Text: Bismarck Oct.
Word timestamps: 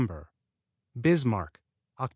Bismarck 0.99 1.61
Oct. 1.99 2.09